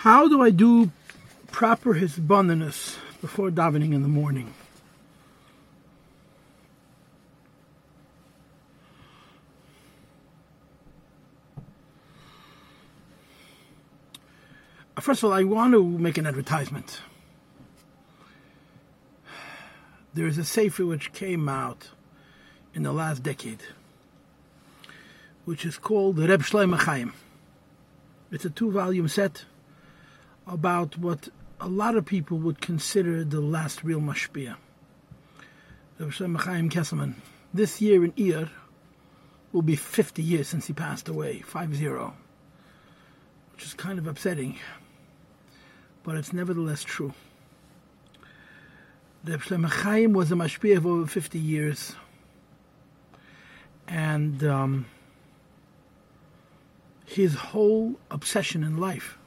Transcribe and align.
How 0.00 0.28
do 0.28 0.40
I 0.40 0.48
do 0.48 0.90
proper 1.48 1.92
hisbonenus 1.92 2.96
before 3.20 3.50
davening 3.50 3.92
in 3.92 4.00
the 4.00 4.08
morning? 4.08 4.54
First 14.98 15.22
of 15.22 15.24
all, 15.26 15.34
I 15.34 15.44
want 15.44 15.74
to 15.74 15.84
make 15.84 16.16
an 16.16 16.26
advertisement. 16.26 17.02
There 20.14 20.26
is 20.26 20.38
a 20.38 20.44
sefer 20.44 20.86
which 20.86 21.12
came 21.12 21.46
out 21.46 21.90
in 22.72 22.84
the 22.84 22.92
last 22.92 23.22
decade, 23.22 23.60
which 25.44 25.66
is 25.66 25.76
called 25.76 26.18
Reb 26.18 26.40
Shlomo 26.40 26.78
Chaim. 26.78 27.12
It's 28.30 28.46
a 28.46 28.50
two-volume 28.50 29.08
set 29.08 29.44
about 30.46 30.96
what 30.98 31.28
a 31.60 31.68
lot 31.68 31.96
of 31.96 32.04
people 32.06 32.38
would 32.38 32.60
consider 32.60 33.24
the 33.24 33.40
last 33.40 33.84
real 33.84 34.00
mashpia. 34.00 34.56
Kesselman. 35.98 37.14
This 37.52 37.80
year 37.80 38.04
in 38.04 38.12
Iyar 38.12 38.48
will 39.52 39.62
be 39.62 39.76
50 39.76 40.22
years 40.22 40.48
since 40.48 40.66
he 40.66 40.72
passed 40.72 41.08
away, 41.08 41.42
5-0, 41.46 42.12
which 43.52 43.64
is 43.64 43.74
kind 43.74 43.98
of 43.98 44.06
upsetting 44.06 44.56
but 46.02 46.16
it's 46.16 46.32
nevertheless 46.32 46.82
true. 46.82 47.12
Reb 49.24 49.40
Shlomo 49.40 49.68
Chaim 49.68 50.12
was 50.12 50.32
a 50.32 50.34
mashpia 50.34 50.78
of 50.78 50.86
over 50.86 51.06
50 51.06 51.38
years, 51.38 51.94
and 53.86 54.42
um, 54.44 54.86
his 57.04 57.34
whole 57.34 57.96
obsession 58.10 58.64
in 58.64 58.78
life 58.78 59.18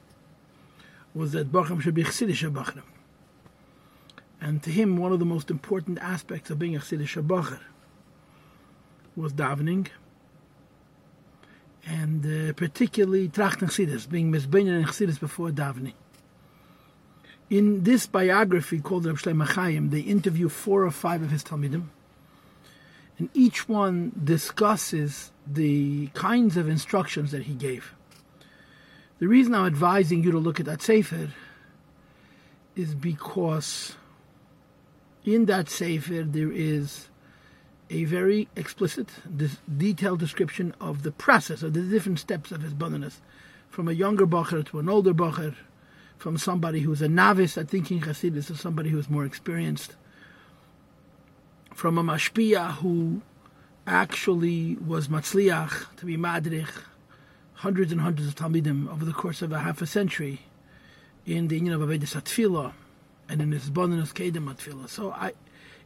was 1.14 1.32
that 1.32 1.52
Bachram 1.52 1.80
should 1.80 1.94
be 1.94 2.04
Chassidish 2.04 2.50
Bachram. 2.52 2.82
And 4.40 4.62
to 4.64 4.70
him, 4.70 4.96
one 4.96 5.12
of 5.12 5.20
the 5.20 5.24
most 5.24 5.50
important 5.50 5.98
aspects 6.00 6.50
of 6.50 6.58
being 6.58 6.76
a 6.76 6.80
Chassidish 6.80 7.60
was 9.16 9.32
davening, 9.32 9.88
and 11.86 12.24
uh, 12.26 12.52
particularly 12.54 13.28
Trachten 13.28 13.68
Chassidus, 13.68 14.08
being 14.08 14.32
Mizbein 14.32 14.68
and 14.68 14.86
Chassidus 14.86 15.20
before 15.20 15.50
davening. 15.50 15.92
In 17.48 17.84
this 17.84 18.06
biography 18.06 18.80
called 18.80 19.06
Reb 19.06 19.16
Shlomo 19.16 19.46
Chaim, 19.46 19.90
they 19.90 20.00
interview 20.00 20.48
four 20.48 20.84
or 20.84 20.90
five 20.90 21.22
of 21.22 21.30
his 21.30 21.44
Talmidim, 21.44 21.84
and 23.18 23.28
each 23.34 23.68
one 23.68 24.12
discusses 24.24 25.30
the 25.46 26.08
kinds 26.08 26.56
of 26.56 26.68
instructions 26.68 27.30
that 27.30 27.44
he 27.44 27.54
gave. 27.54 27.94
The 29.24 29.28
reason 29.28 29.54
I'm 29.54 29.64
advising 29.64 30.22
you 30.22 30.32
to 30.32 30.38
look 30.38 30.60
at 30.60 30.66
that 30.66 30.82
Sefer 30.82 31.30
is 32.76 32.94
because 32.94 33.96
in 35.24 35.46
that 35.46 35.70
Sefer 35.70 36.24
there 36.24 36.52
is 36.52 37.08
a 37.88 38.04
very 38.04 38.48
explicit, 38.54 39.08
detailed 39.78 40.18
description 40.18 40.74
of 40.78 41.04
the 41.04 41.10
process, 41.10 41.62
of 41.62 41.72
the 41.72 41.80
different 41.80 42.18
steps 42.18 42.52
of 42.52 42.60
hisbonenus, 42.60 43.22
from 43.70 43.88
a 43.88 43.92
younger 43.92 44.26
Bacher 44.26 44.62
to 44.66 44.78
an 44.78 44.90
older 44.90 45.14
Bacher, 45.14 45.54
from 46.18 46.36
somebody 46.36 46.80
who's 46.80 47.00
a 47.00 47.08
novice 47.08 47.56
at 47.56 47.70
thinking 47.70 48.02
Hasidus 48.02 48.48
to 48.48 48.56
somebody 48.56 48.90
who's 48.90 49.08
more 49.08 49.24
experienced, 49.24 49.96
from 51.72 51.96
a 51.96 52.04
mashpia 52.04 52.72
who 52.74 53.22
actually 53.86 54.76
was 54.86 55.08
matzliach 55.08 55.96
to 55.96 56.04
be 56.04 56.18
madrich, 56.18 56.68
hundreds 57.54 57.92
and 57.92 58.00
hundreds 58.00 58.28
of 58.28 58.34
talmidim 58.34 58.90
over 58.90 59.04
the 59.04 59.12
course 59.12 59.42
of 59.42 59.52
a 59.52 59.60
half 59.60 59.80
a 59.80 59.86
century 59.86 60.42
in 61.26 61.48
the 61.48 61.56
union 61.56 61.74
of 61.74 61.80
Avedis 61.80 62.14
Atfila 62.14 62.72
and 63.28 63.40
in 63.40 63.52
hisbonenus 63.52 64.12
kedem 64.12 64.52
Atfila. 64.52 64.88
So 64.88 65.12
I, 65.12 65.32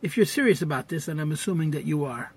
if 0.03 0.17
you're 0.17 0.27
serious 0.27 0.63
about 0.63 0.89
this, 0.89 1.09
and 1.09 1.21
I'm 1.21 1.33
assuming 1.33 1.73
that 1.73 1.85
you 1.85 2.05
are, 2.05 2.33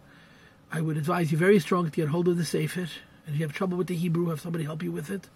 I 0.72 0.82
would 0.82 0.98
advise 0.98 1.32
you 1.32 1.38
very 1.38 1.60
strongly 1.60 1.90
to 1.90 1.96
get 1.96 2.10
hold 2.10 2.28
of 2.28 2.38
the 2.38 2.46
Sefer. 2.46 2.82
And 3.26 3.36
if 3.36 3.36
you 3.36 3.46
have 3.46 3.54
trouble 3.54 3.78
with 3.78 3.88
the 3.88 3.96
Hebrew, 3.96 4.30
have 4.30 4.42
somebody 4.42 4.64
help 4.64 4.84
you 4.84 4.92
with 4.92 5.10
it. 5.10 5.30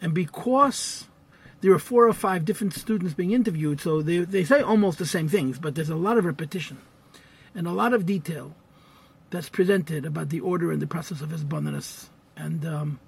And 0.00 0.12
because 0.14 1.06
there 1.60 1.72
are 1.72 1.78
four 1.78 2.06
or 2.06 2.12
five 2.12 2.44
different 2.44 2.74
students 2.74 3.14
being 3.14 3.32
interviewed, 3.32 3.80
so 3.80 4.02
they, 4.02 4.18
they 4.18 4.44
say 4.44 4.60
almost 4.60 4.98
the 4.98 5.06
same 5.06 5.28
things, 5.28 5.58
but 5.58 5.74
there's 5.74 5.88
a 5.88 5.96
lot 5.96 6.18
of 6.18 6.24
repetition 6.24 6.78
and 7.54 7.66
a 7.66 7.72
lot 7.72 7.94
of 7.94 8.04
detail 8.04 8.54
that's 9.30 9.48
presented 9.48 10.04
about 10.04 10.28
the 10.28 10.40
order 10.40 10.70
and 10.70 10.80
the 10.80 10.86
process 10.86 11.20
of 11.20 11.30
his. 11.30 11.44
And 12.36 12.66
um, 12.66 13.00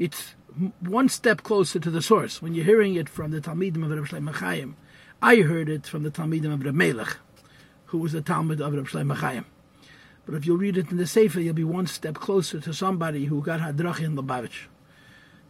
it's 0.00 0.34
one 0.80 1.10
step 1.10 1.42
closer 1.42 1.78
to 1.78 1.90
the 1.90 2.00
source. 2.00 2.40
When 2.40 2.54
you're 2.54 2.64
hearing 2.64 2.94
it 2.94 3.08
from 3.08 3.30
the 3.30 3.40
Talmidim 3.40 3.84
of 3.84 3.90
Reb 3.90 4.06
Shlomo 4.06 4.34
Chaim, 4.34 4.74
I 5.20 5.36
heard 5.36 5.68
it 5.68 5.86
from 5.86 6.04
the 6.04 6.10
Talmidim 6.10 6.52
of 6.54 6.64
Reb 6.64 6.74
Melech, 6.74 7.18
who 7.86 7.98
was 7.98 8.12
the 8.12 8.22
Talmud 8.22 8.62
of 8.62 8.72
Reb 8.72 8.88
Shlomo 8.88 9.14
Chaim. 9.14 9.44
But 10.24 10.34
if 10.34 10.46
you 10.46 10.56
read 10.56 10.78
it 10.78 10.90
in 10.90 10.96
the 10.96 11.06
Sefer, 11.06 11.40
you'll 11.40 11.52
be 11.52 11.64
one 11.64 11.86
step 11.86 12.14
closer 12.14 12.60
to 12.60 12.72
somebody 12.72 13.26
who 13.26 13.42
got 13.42 13.60
Hadrach 13.60 14.00
in 14.00 14.16
Lubavitch. 14.16 14.68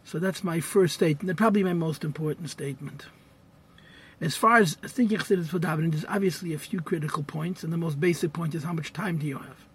So 0.03 0.19
that's 0.19 0.43
my 0.43 0.59
first 0.59 0.95
statement, 0.95 1.37
probably 1.37 1.63
my 1.63 1.73
most 1.73 2.03
important 2.03 2.49
statement. 2.49 3.05
As 4.19 4.35
far 4.35 4.57
as 4.57 4.75
thinking 4.75 5.17
for 5.17 5.35
davening, 5.59 5.91
there's 5.91 6.05
obviously 6.09 6.53
a 6.53 6.59
few 6.59 6.81
critical 6.81 7.23
points, 7.23 7.63
and 7.63 7.71
the 7.71 7.77
most 7.77 8.01
basic 8.01 8.33
point 8.33 8.53
is 8.53 8.63
how 8.63 8.73
much 8.73 8.91
time 8.91 9.17
do 9.17 9.25
you 9.25 9.37
have, 9.37 9.65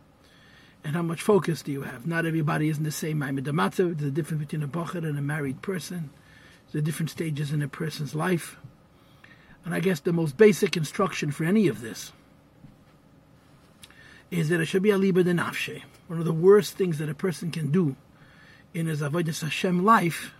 and 0.86 0.94
how 0.94 1.02
much 1.02 1.20
focus 1.20 1.62
do 1.62 1.72
you 1.72 1.82
have. 1.82 2.06
Not 2.06 2.26
everybody 2.26 2.68
is 2.68 2.78
in 2.78 2.84
the 2.84 2.92
same 2.92 3.18
Maimed 3.18 3.44
There's 3.44 4.02
a 4.02 4.10
difference 4.12 4.44
between 4.44 4.62
a 4.62 4.68
bocher 4.68 5.04
and 5.04 5.18
a 5.18 5.22
married 5.22 5.60
person. 5.60 6.10
There's 6.70 6.84
different 6.84 7.10
stages 7.10 7.50
in 7.50 7.60
a 7.60 7.66
person's 7.66 8.14
life, 8.14 8.56
and 9.64 9.74
I 9.74 9.80
guess 9.80 9.98
the 9.98 10.12
most 10.12 10.36
basic 10.36 10.76
instruction 10.76 11.32
for 11.32 11.42
any 11.42 11.66
of 11.66 11.80
this 11.80 12.12
is 14.30 14.48
that 14.48 14.60
it 14.60 14.66
should 14.66 14.82
be 14.82 14.90
a 14.90 14.98
liba 14.98 15.24
de 15.24 15.32
nafshe. 15.32 15.82
One 16.06 16.20
of 16.20 16.24
the 16.24 16.32
worst 16.32 16.76
things 16.76 16.98
that 16.98 17.08
a 17.08 17.14
person 17.14 17.50
can 17.50 17.72
do 17.72 17.96
in 18.72 18.86
his 18.86 19.00
avodas 19.00 19.42
Hashem 19.42 19.84
life 19.84 20.34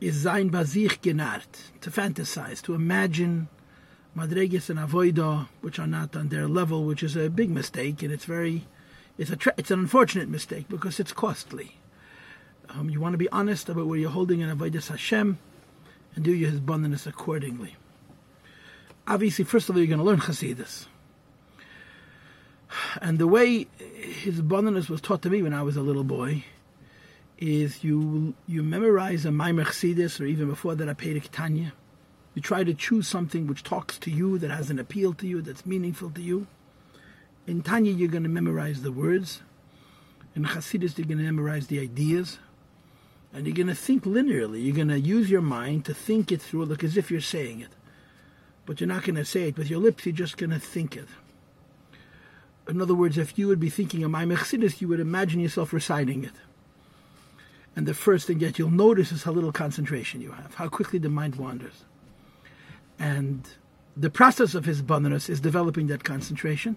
is 0.00 0.26
zayin 0.26 0.48
bazich 0.48 1.00
genart, 1.00 1.72
to 1.80 1.90
fantasize, 1.90 2.62
to 2.62 2.74
imagine 2.74 3.48
madreges 4.16 4.70
and 4.70 4.78
avodah 4.78 5.48
which 5.60 5.80
are 5.80 5.88
not 5.88 6.14
on 6.14 6.28
their 6.28 6.46
level, 6.46 6.84
which 6.84 7.02
is 7.02 7.16
a 7.16 7.28
big 7.28 7.50
mistake, 7.50 8.00
and 8.04 8.12
it's 8.12 8.24
very, 8.24 8.68
it's 9.18 9.30
a 9.30 9.36
tra- 9.36 9.54
it's 9.56 9.70
an 9.70 9.80
unfortunate 9.80 10.28
mistake 10.28 10.68
because 10.68 10.98
it's 11.00 11.12
costly. 11.12 11.76
Um, 12.70 12.88
you 12.88 13.00
want 13.00 13.14
to 13.14 13.18
be 13.18 13.28
honest 13.30 13.68
about 13.68 13.86
where 13.86 13.98
you're 13.98 14.10
holding 14.10 14.42
an 14.42 14.56
avodas 14.56 14.88
Hashem, 14.88 15.38
and 16.14 16.24
do 16.24 16.32
your 16.32 16.50
hisbonenus 16.50 17.06
accordingly. 17.06 17.76
Obviously, 19.06 19.44
first 19.44 19.68
of 19.68 19.74
all, 19.74 19.80
you're 19.80 19.88
going 19.88 19.98
to 19.98 20.04
learn 20.04 20.20
Chassidus. 20.20 20.86
And 23.00 23.18
the 23.18 23.26
way 23.26 23.66
his 23.78 24.40
hisbonenus 24.40 24.88
was 24.88 25.00
taught 25.00 25.22
to 25.22 25.30
me 25.30 25.42
when 25.42 25.54
I 25.54 25.62
was 25.62 25.76
a 25.76 25.82
little 25.82 26.04
boy 26.04 26.44
is 27.38 27.82
you 27.82 28.34
you 28.46 28.62
memorize 28.62 29.24
a 29.24 29.30
Maimer 29.30 29.64
Chassidus, 29.64 30.20
or 30.20 30.26
even 30.26 30.48
before 30.48 30.74
that 30.74 30.88
a 30.88 30.94
Perek 30.94 31.28
Tanya. 31.32 31.72
You 32.34 32.42
try 32.42 32.62
to 32.62 32.74
choose 32.74 33.08
something 33.08 33.46
which 33.46 33.62
talks 33.62 33.98
to 33.98 34.10
you, 34.10 34.38
that 34.38 34.50
has 34.50 34.70
an 34.70 34.78
appeal 34.78 35.12
to 35.14 35.26
you, 35.26 35.42
that's 35.42 35.66
meaningful 35.66 36.10
to 36.10 36.20
you. 36.20 36.46
In 37.48 37.62
Tanya, 37.62 37.90
you're 37.90 38.10
going 38.10 38.24
to 38.24 38.28
memorize 38.28 38.82
the 38.82 38.92
words. 38.92 39.40
In 40.36 40.44
Chassidus, 40.44 40.98
you're 40.98 41.06
going 41.06 41.16
to 41.16 41.24
memorize 41.24 41.68
the 41.68 41.80
ideas. 41.80 42.38
And 43.32 43.46
you're 43.46 43.56
going 43.56 43.68
to 43.68 43.74
think 43.74 44.04
linearly. 44.04 44.62
You're 44.62 44.76
going 44.76 44.88
to 44.88 45.00
use 45.00 45.30
your 45.30 45.40
mind 45.40 45.86
to 45.86 45.94
think 45.94 46.30
it 46.30 46.42
through, 46.42 46.66
like 46.66 46.84
as 46.84 46.98
if 46.98 47.10
you're 47.10 47.22
saying 47.22 47.62
it. 47.62 47.70
But 48.66 48.80
you're 48.80 48.88
not 48.88 49.04
going 49.04 49.16
to 49.16 49.24
say 49.24 49.48
it 49.48 49.56
with 49.56 49.70
your 49.70 49.80
lips, 49.80 50.04
you're 50.04 50.14
just 50.14 50.36
going 50.36 50.50
to 50.50 50.58
think 50.58 50.94
it. 50.94 51.08
In 52.68 52.82
other 52.82 52.94
words, 52.94 53.16
if 53.16 53.38
you 53.38 53.48
would 53.48 53.60
be 53.60 53.70
thinking 53.70 54.04
of 54.04 54.10
my 54.10 54.26
Chassidus, 54.26 54.82
you 54.82 54.88
would 54.88 55.00
imagine 55.00 55.40
yourself 55.40 55.72
reciting 55.72 56.24
it. 56.24 56.34
And 57.74 57.86
the 57.86 57.94
first 57.94 58.26
thing 58.26 58.40
that 58.40 58.58
you'll 58.58 58.70
notice 58.70 59.10
is 59.10 59.22
how 59.22 59.32
little 59.32 59.52
concentration 59.52 60.20
you 60.20 60.32
have, 60.32 60.52
how 60.56 60.68
quickly 60.68 60.98
the 60.98 61.08
mind 61.08 61.36
wanders. 61.36 61.84
And 62.98 63.48
the 63.96 64.10
process 64.10 64.54
of 64.54 64.66
his 64.66 64.82
hisbonenus 64.82 65.30
is 65.30 65.40
developing 65.40 65.86
that 65.86 66.04
concentration. 66.04 66.76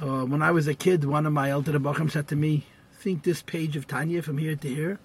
Uh, 0.00 0.24
when 0.24 0.42
I 0.42 0.50
was 0.50 0.66
a 0.66 0.74
kid, 0.74 1.04
one 1.04 1.24
of 1.24 1.32
my 1.32 1.50
elder 1.50 1.78
Bacham 1.78 2.10
said 2.10 2.28
to 2.28 2.36
me, 2.36 2.66
think 3.04 3.22
this 3.22 3.42
page 3.42 3.76
of 3.76 3.86
Tanya 3.86 4.22
from 4.22 4.38
here 4.38 4.56
to 4.56 4.68
here. 4.68 4.98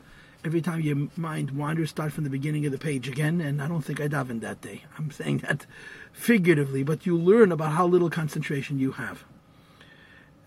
Every 0.46 0.62
time 0.62 0.80
your 0.80 1.10
mind 1.18 1.52
wanders, 1.52 1.90
start 1.90 2.14
from 2.14 2.24
the 2.24 2.30
beginning 2.30 2.66
of 2.66 2.72
the 2.72 2.78
page 2.78 3.10
again. 3.10 3.42
And 3.42 3.62
I 3.62 3.68
don't 3.68 3.82
think 3.82 4.00
I 4.00 4.08
davened 4.08 4.40
that 4.40 4.62
day. 4.62 4.86
I'm 4.98 5.12
saying 5.20 5.40
that 5.40 5.66
figuratively, 6.14 6.82
but 6.82 7.06
you 7.06 7.18
learn 7.18 7.52
about 7.52 7.74
how 7.74 7.86
little 7.86 8.10
concentration 8.10 8.80
you 8.80 8.94
have. 8.94 9.26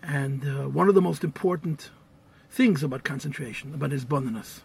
And 0.01 0.43
uh, 0.45 0.67
one 0.67 0.89
of 0.89 0.95
the 0.95 1.01
most 1.01 1.23
important 1.23 1.91
things 2.49 2.83
about 2.83 3.03
concentration, 3.03 3.73
about 3.73 3.91
hisbonenus, 3.91 4.61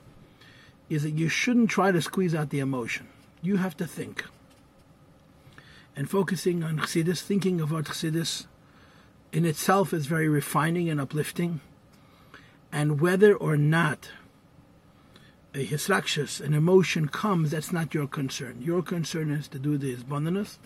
is 0.88 1.02
that 1.02 1.10
you 1.10 1.28
shouldn't 1.28 1.70
try 1.70 1.92
to 1.92 2.02
squeeze 2.02 2.34
out 2.34 2.50
the 2.50 2.58
emotion. 2.58 3.06
You 3.42 3.58
have 3.58 3.76
to 3.76 3.86
think. 3.86 4.24
And 5.94 6.08
focusing 6.10 6.64
on 6.64 6.78
Chassidus, 6.78 7.20
thinking 7.20 7.60
about 7.60 7.84
Chassidus 7.84 8.46
in 9.32 9.44
itself 9.44 9.92
is 9.92 10.06
very 10.06 10.28
refining 10.28 10.88
and 10.88 11.00
uplifting. 11.00 11.60
And 12.72 13.00
whether 13.00 13.34
or 13.34 13.56
not 13.56 14.10
a 15.54 15.66
hisrakshas, 15.66 16.40
an 16.40 16.54
emotion 16.54 17.08
comes, 17.08 17.50
that's 17.50 17.72
not 17.72 17.94
your 17.94 18.06
concern. 18.06 18.60
Your 18.60 18.82
concern 18.82 19.30
is 19.30 19.48
to 19.48 19.58
do 19.58 19.78
the 19.78 19.94
hisbonenus, 19.94 20.58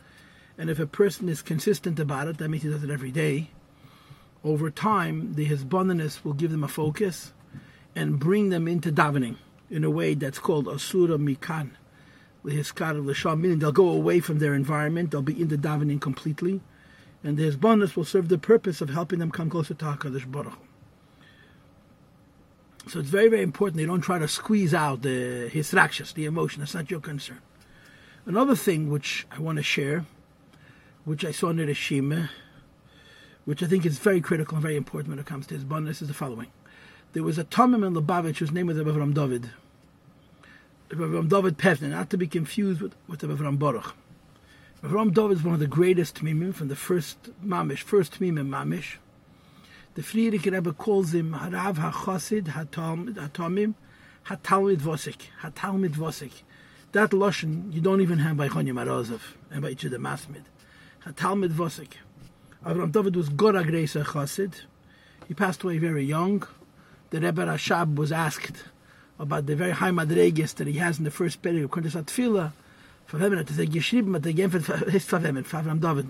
and 0.58 0.68
if 0.68 0.78
a 0.78 0.86
person 0.86 1.28
is 1.28 1.40
consistent 1.42 1.98
about 1.98 2.28
it, 2.28 2.38
that 2.38 2.48
means 2.48 2.64
he 2.64 2.70
does 2.70 2.84
it 2.84 2.90
every 2.90 3.10
day. 3.10 3.50
Over 4.44 4.70
time, 4.70 5.34
the 5.34 5.46
hisbonenus 5.46 6.24
will 6.24 6.34
give 6.34 6.50
them 6.50 6.64
a 6.64 6.68
focus 6.68 7.32
and 7.94 8.18
bring 8.18 8.48
them 8.48 8.66
into 8.66 8.90
davening 8.90 9.36
in 9.70 9.84
a 9.84 9.90
way 9.90 10.14
that's 10.14 10.38
called 10.38 10.68
asura 10.68 11.16
mikan, 11.16 11.70
lehiskar 12.44 13.04
l'sham, 13.04 13.40
meaning 13.40 13.60
they'll 13.60 13.72
go 13.72 13.88
away 13.88 14.20
from 14.20 14.40
their 14.40 14.54
environment, 14.54 15.10
they'll 15.10 15.22
be 15.22 15.40
into 15.40 15.56
davening 15.56 16.00
completely, 16.00 16.60
and 17.22 17.36
the 17.36 17.50
hisbonenus 17.50 17.96
will 17.96 18.04
serve 18.04 18.28
the 18.28 18.38
purpose 18.38 18.80
of 18.80 18.90
helping 18.90 19.18
them 19.18 19.30
come 19.30 19.48
closer 19.48 19.74
to 19.74 19.84
Hakadosh 19.84 20.30
Baruch. 20.30 20.52
Hu. 20.52 20.58
So 22.88 22.98
it's 22.98 23.08
very, 23.08 23.28
very 23.28 23.42
important 23.42 23.76
they 23.76 23.86
don't 23.86 24.00
try 24.00 24.18
to 24.18 24.26
squeeze 24.26 24.74
out 24.74 25.02
the 25.02 25.48
hisrakshas, 25.52 26.14
the 26.14 26.24
emotion. 26.24 26.60
That's 26.60 26.74
not 26.74 26.90
your 26.90 27.00
concern. 27.00 27.40
Another 28.26 28.56
thing 28.56 28.90
which 28.90 29.26
I 29.30 29.38
want 29.38 29.56
to 29.56 29.62
share, 29.62 30.04
which 31.04 31.24
I 31.24 31.30
saw 31.30 31.50
in 31.50 31.56
the 31.56 31.74
Shema, 31.74 32.26
which 33.44 33.62
I 33.62 33.66
think 33.66 33.86
is 33.86 33.98
very 33.98 34.20
critical 34.20 34.56
and 34.56 34.62
very 34.62 34.76
important 34.76 35.10
when 35.10 35.18
it 35.18 35.26
comes 35.26 35.46
to 35.48 35.54
hisbonenus, 35.54 36.02
is 36.02 36.08
the 36.08 36.14
following. 36.14 36.48
There 37.12 37.22
was 37.22 37.38
a 37.38 37.44
Tomim 37.44 37.86
in 37.86 37.94
Lubavitch 37.94 38.38
whose 38.38 38.52
name 38.52 38.66
was 38.66 38.76
Avram 38.76 39.14
David. 39.14 39.50
Avram 40.90 41.28
David 41.28 41.58
Pevzner, 41.58 41.90
not 41.90 42.10
to 42.10 42.16
be 42.16 42.26
confused 42.26 42.80
with, 42.80 42.94
with 43.06 43.20
Avram 43.20 43.58
Baruch. 43.58 43.94
Avram 44.82 45.14
David 45.14 45.36
is 45.36 45.44
one 45.44 45.54
of 45.54 45.60
the 45.60 45.68
greatest 45.68 46.16
Tmimim 46.16 46.52
from 46.52 46.66
the 46.66 46.74
first 46.74 47.16
Mamish, 47.40 47.82
first 47.82 48.18
Tmimim 48.18 48.48
Mamish. 48.48 48.96
The 49.94 50.02
Frierdiker 50.02 50.52
Rebbe 50.52 50.72
calls 50.72 51.14
him 51.14 51.34
Harav 51.34 51.76
HaChosid 51.76 52.46
HaTomim 52.46 53.74
HaTalmid 54.26 54.78
Vosik. 54.78 55.20
HaTalmid 55.40 55.90
Vosik. 55.90 56.42
That 56.90 57.10
Lashon 57.10 57.72
you 57.72 57.80
don't 57.80 58.00
even 58.00 58.18
have 58.18 58.36
by 58.36 58.48
Chonya 58.48 58.72
Morozov 58.72 59.20
and 59.52 59.62
by 59.62 59.72
Yitzhak 59.72 59.90
Masmid. 59.90 60.42
HaTalmid 61.06 61.50
Vosik. 61.50 61.92
Avram 62.66 62.90
David 62.90 63.14
was 63.14 63.28
Gora 63.28 63.62
Greisa 63.62 64.02
Chosid. 64.02 64.62
He 65.28 65.34
passed 65.34 65.62
away 65.62 65.78
very 65.78 66.04
young. 66.04 66.42
The 67.10 67.20
Rebbe 67.20 67.46
Rashab 67.46 67.94
was 67.94 68.10
asked 68.10 68.64
about 69.20 69.46
the 69.46 69.54
very 69.54 69.70
high 69.70 69.92
madreges 69.92 70.56
that 70.56 70.66
he 70.66 70.78
has 70.78 70.98
in 70.98 71.04
the 71.04 71.12
first 71.12 71.40
period 71.40 71.62
of 71.62 71.70
Kontesat 71.70 72.10
Verwemmen, 73.12 73.44
to 73.44 73.52
say 73.52 73.66
geschrieben 73.66 74.14
hat 74.14 74.24
er 74.24 74.32
geämpft, 74.32 74.70
ist 74.94 75.08
verwemmen, 75.08 75.44
Avram 75.44 75.80
David. 75.80 76.06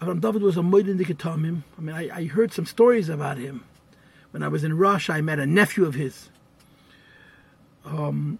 Avram 0.00 0.18
David 0.18 0.40
was 0.40 0.56
a 0.56 0.60
moed 0.60 0.96
the 0.96 1.04
Ketomim. 1.04 1.62
I 1.76 1.80
mean, 1.82 1.94
I, 1.94 2.20
I, 2.20 2.24
heard 2.24 2.54
some 2.54 2.64
stories 2.64 3.10
about 3.10 3.36
him. 3.36 3.64
When 4.30 4.42
I 4.42 4.48
was 4.48 4.64
in 4.64 4.78
Russia, 4.78 5.12
I 5.12 5.20
met 5.20 5.38
a 5.38 5.46
nephew 5.46 5.84
of 5.84 5.94
his. 5.94 6.30
Um, 7.84 8.38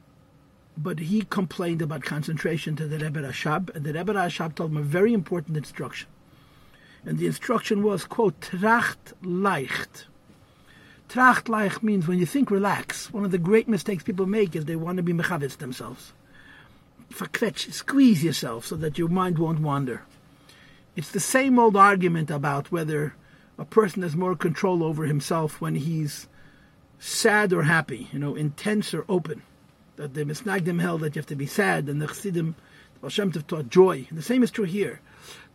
but 0.79 0.99
he 0.99 1.27
complained 1.29 1.83
about 1.83 2.03
concentration 2.03 2.77
to 2.77 2.89
the 2.89 2.99
Rebbe 2.99 3.21
Rashab, 3.21 3.75
and 3.77 3.85
the 3.85 3.93
Rebbe 3.93 4.15
Rashab 4.15 4.55
told 4.55 4.71
him 4.71 4.79
a 4.79 4.83
very 4.83 5.13
important 5.13 5.59
instruction. 5.59 6.09
And 7.05 7.19
the 7.19 7.27
instruction 7.27 7.83
was, 7.83 8.07
quote, 8.07 8.41
tracht 8.41 9.13
leicht. 9.23 10.07
Tracht 11.11 11.51
leicht 11.51 11.83
means 11.83 12.09
when 12.09 12.19
you 12.19 12.25
think 12.25 12.51
relax. 12.51 13.13
One 13.13 13.27
of 13.27 13.33
the 13.33 13.39
great 13.39 13.69
mistakes 13.69 14.03
people 14.03 14.25
make 14.25 14.57
is 14.57 14.65
they 14.65 14.77
want 14.77 14.97
to 14.97 15.03
be 15.03 15.13
mechavitz 15.13 15.59
themselves. 15.59 16.15
Fakvetch, 17.15 17.73
squeeze 17.73 18.25
yourself 18.25 18.67
so 18.67 18.77
that 18.77 18.99
your 18.99 19.09
mind 19.09 19.39
won't 19.39 19.61
wander. 19.61 20.03
It's 20.97 21.11
the 21.11 21.21
same 21.21 21.59
old 21.59 21.77
argument 21.77 22.31
about 22.31 22.73
whether 22.73 23.15
a 23.59 23.65
person 23.65 24.03
has 24.03 24.17
more 24.17 24.35
control 24.35 24.83
over 24.83 25.05
himself 25.05 25.61
when 25.61 25.77
he's 25.77 26.29
sad 26.99 27.53
or 27.53 27.65
happy, 27.65 28.09
you 28.13 28.19
know, 28.19 28.35
intense 28.35 28.93
or 28.95 29.05
open. 29.09 29.43
That 29.97 30.15
the 30.15 30.25
Misnagdim 30.25 30.81
held 30.81 31.03
that 31.03 31.15
you 31.15 31.21
have 31.21 31.27
to 31.27 31.37
be 31.37 31.47
sad, 31.47 31.89
and 31.89 32.03
the 32.03 32.09
Chassidim, 32.09 32.57
the 33.01 33.09
Baal 33.09 33.43
taught 33.43 33.69
joy. 33.69 34.07
And 34.09 34.19
the 34.19 34.23
same 34.23 34.43
is 34.43 34.51
true 34.51 34.65
here, 34.65 35.01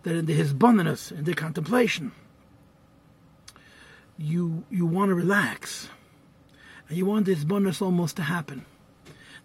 that 0.04 0.16
in 0.16 0.26
the 0.28 0.38
Hisbonenus, 0.38 1.12
in 1.12 1.26
the 1.26 1.34
contemplation, 1.34 2.14
you 4.18 4.64
you 4.70 4.86
want 4.86 5.10
to 5.10 5.16
relax, 5.16 5.90
and 6.88 6.98
you 6.98 7.06
want 7.06 7.26
this 7.26 7.44
bonus 7.44 7.82
almost 7.82 8.16
to 8.18 8.24
happen. 8.24 8.66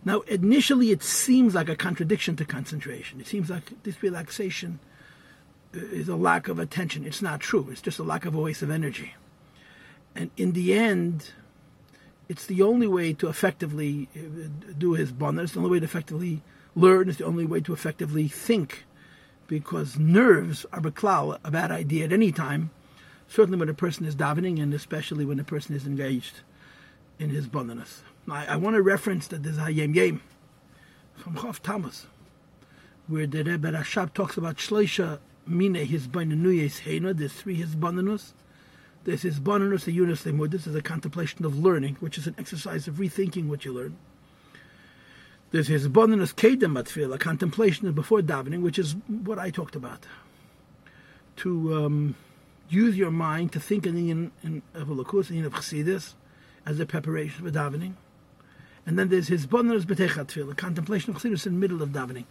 Now, 0.04 0.20
initially, 0.22 0.90
it 0.90 1.02
seems 1.02 1.54
like 1.54 1.68
a 1.68 1.76
contradiction 1.76 2.36
to 2.36 2.44
concentration. 2.44 3.20
It 3.20 3.26
seems 3.26 3.48
like 3.48 3.82
this 3.84 4.02
relaxation 4.02 4.78
is 5.72 6.08
a 6.08 6.16
lack 6.16 6.48
of 6.48 6.58
attention. 6.58 7.04
It's 7.04 7.22
not 7.22 7.40
true. 7.40 7.68
It's 7.70 7.80
just 7.80 7.98
a 7.98 8.02
lack 8.02 8.26
of 8.26 8.34
a 8.34 8.40
waste 8.40 8.62
of 8.62 8.70
energy. 8.70 9.14
And 10.14 10.30
in 10.36 10.52
the 10.52 10.74
end, 10.74 11.32
it's 12.28 12.46
the 12.46 12.62
only 12.62 12.86
way 12.86 13.12
to 13.14 13.28
effectively 13.28 14.08
uh, 14.14 14.48
do 14.76 14.92
hisbonenus. 14.92 15.52
the 15.52 15.58
only 15.58 15.70
way 15.70 15.78
to 15.80 15.84
effectively 15.84 16.42
learn. 16.76 17.08
It's 17.08 17.18
the 17.18 17.24
only 17.24 17.46
way 17.46 17.60
to 17.60 17.72
effectively 17.72 18.28
think. 18.28 18.84
Because 19.46 19.98
nerves 19.98 20.64
are 20.72 20.80
beklal, 20.80 21.38
a 21.44 21.50
bad 21.50 21.70
idea 21.70 22.04
at 22.04 22.12
any 22.12 22.32
time. 22.32 22.70
Certainly 23.28 23.58
when 23.58 23.68
a 23.68 23.74
person 23.74 24.06
is 24.06 24.16
davening 24.16 24.62
and 24.62 24.72
especially 24.72 25.24
when 25.24 25.40
a 25.40 25.44
person 25.44 25.74
is 25.74 25.86
engaged 25.86 26.40
in 27.18 27.30
hisbonenus. 27.30 28.00
I, 28.30 28.46
I 28.46 28.56
want 28.56 28.76
to 28.76 28.82
reference 28.82 29.26
that 29.28 29.42
there's 29.42 29.58
a 29.58 29.72
Yem 29.72 30.20
from 31.16 31.36
Chav 31.36 31.60
Thomas, 31.60 32.06
where 33.06 33.26
the 33.26 33.44
Rebbe 33.44 33.70
Rashab 33.70 34.14
talks 34.14 34.36
about 34.36 34.56
Shloisha 34.56 35.18
Mine 35.46 35.74
Hisbananuyes 35.74 36.82
Heina, 36.82 37.16
there's 37.16 37.32
three 37.32 37.62
Hisbananus. 37.62 38.32
There's 39.04 39.22
Hisbananus, 39.22 39.84
the 39.84 39.92
Yunus 39.92 40.24
Lemud, 40.24 40.50
this 40.50 40.66
is 40.66 40.74
a 40.74 40.80
contemplation 40.80 41.44
of 41.44 41.58
learning, 41.58 41.96
which 42.00 42.16
is 42.16 42.26
an 42.26 42.34
exercise 42.38 42.88
of 42.88 42.94
rethinking 42.94 43.48
what 43.48 43.64
you 43.64 43.72
learn. 43.74 43.98
There's 45.50 45.68
Hisbananus 45.68 46.34
Kedem 46.34 46.72
Matfil, 46.72 47.14
a 47.14 47.18
contemplation 47.18 47.92
before 47.92 48.20
davening, 48.20 48.62
which 48.62 48.78
is 48.78 48.96
what 49.06 49.38
I 49.38 49.50
talked 49.50 49.76
about. 49.76 50.06
To 51.36 51.84
um, 51.84 52.14
use 52.70 52.96
your 52.96 53.10
mind 53.10 53.52
to 53.52 53.60
think 53.60 53.86
in 53.86 53.94
the 53.94 54.10
in, 54.10 54.62
of 54.72 54.88
Elokus, 54.88 55.30
in 55.30 55.44
of 55.44 55.52
Chassidus, 55.52 56.14
as 56.64 56.80
a 56.80 56.86
preparation 56.86 57.44
for 57.44 57.50
davening. 57.50 57.92
And 58.86 58.98
then 58.98 59.08
there's 59.08 59.28
his 59.28 59.46
bonus 59.46 59.84
betechat 59.84 60.50
a 60.50 60.54
contemplation 60.54 61.14
of 61.14 61.22
chassidus 61.22 61.46
in 61.46 61.54
the 61.54 61.58
middle 61.58 61.82
of 61.82 61.90
davening. 61.90 62.24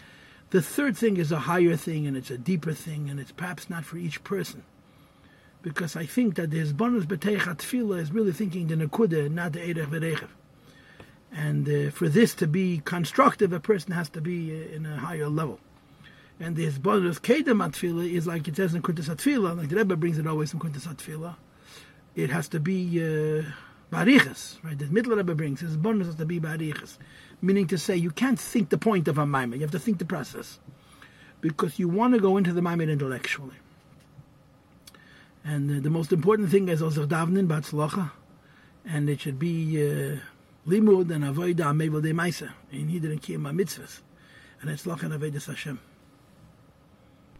The 0.51 0.61
third 0.61 0.95
thing 0.95 1.17
is 1.17 1.31
a 1.31 1.39
higher 1.39 1.75
thing 1.75 2.05
and 2.05 2.15
it's 2.15 2.29
a 2.29 2.38
deeper 2.38 2.73
thing 2.73 3.09
and 3.09 3.19
it's 3.19 3.31
perhaps 3.31 3.69
not 3.69 3.85
for 3.85 3.97
each 3.97 4.23
person. 4.23 4.63
Because 5.63 5.95
I 5.95 6.05
think 6.05 6.35
that 6.35 6.51
the 6.51 6.71
bonus 6.73 7.05
betechat 7.05 7.57
tefillah 7.57 8.00
is 8.00 8.11
really 8.11 8.33
thinking 8.33 8.67
the 8.67 8.75
nekuda, 8.75 9.31
not 9.31 9.53
the 9.53 9.61
erech 9.61 9.89
v'rechev. 9.89 10.29
And 11.31 11.67
uh, 11.67 11.89
for 11.89 12.07
this 12.07 12.35
to 12.35 12.47
be 12.47 12.81
constructive, 12.85 13.51
a 13.53 13.59
person 13.59 13.94
has 13.94 14.09
to 14.09 14.21
be 14.21 14.51
uh, 14.51 14.75
in 14.75 14.85
a 14.85 14.97
higher 14.97 15.29
level. 15.29 15.59
And 16.39 16.56
the 16.56 16.69
bonus 16.69 17.19
kedem 17.19 17.66
atfila 17.66 18.11
is 18.11 18.28
like 18.28 18.47
it 18.47 18.56
says 18.56 18.75
in 18.75 18.81
Kuntres 18.81 19.09
Hatefillah, 19.09 19.57
like 19.57 19.69
the 19.69 19.78
Rebbe 19.78 19.95
brings 19.95 20.18
it 20.18 20.28
always 20.28 20.54
in 20.54 20.59
Kuntres 20.59 20.87
Hatefillah. 20.87 21.35
It 22.16 22.30
has 22.30 22.47
to 22.49 22.59
be 22.59 23.01
uh, 23.01 23.44
bariches, 23.94 24.57
right? 24.64 24.78
The 24.78 24.88
middle 24.88 25.16
Rebbe 25.16 25.35
brings 25.35 25.59
his 25.62 25.78
bonus 25.78 26.07
has 26.07 26.16
to 26.16 26.26
be 26.26 26.40
bariches, 26.40 26.97
meaning 27.42 27.68
to 27.68 27.78
say 27.78 27.95
you 27.95 28.12
can't 28.12 28.40
think 28.40 28.69
the 28.69 28.78
point 28.78 29.07
of 29.07 29.18
a 29.18 29.26
maimer, 29.26 29.56
you 29.56 29.62
have 29.62 29.71
to 29.71 29.80
think 29.80 30.00
the 30.00 30.06
process, 30.06 30.59
because 31.42 31.78
you 31.78 31.88
want 31.88 32.14
to 32.16 32.19
go 32.19 32.38
into 32.38 32.52
the 32.54 32.62
maimer 32.62 32.90
intellectually. 32.90 33.56
And 35.45 35.69
uh, 35.69 35.83
the 35.83 35.90
most 35.90 36.12
important 36.12 36.50
thing 36.50 36.69
is 36.69 36.81
also 36.81 37.06
davening 37.06 37.47
batzlocha, 37.47 38.12
and 38.85 39.09
it 39.09 39.21
should 39.21 39.40
be 39.40 39.57
uh, 39.78 40.18
limud 40.68 41.12
and 41.12 41.23
avoida 41.26 41.66
amevel 41.66 42.02
de 42.02 42.14
maisa 42.14 42.52
in 42.71 42.90
hidden 42.90 43.19
kiyam 43.19 43.44
mitzvahs, 43.54 44.02
and 44.62 44.71
it's 44.71 44.85
locha 44.85 45.04
and 45.04 45.42
Hashem. 45.44 45.80